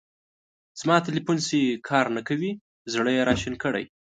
[0.79, 2.51] زما تیلیفون سیی کار نه کوی.
[2.93, 3.85] زړه یې را شین کړی.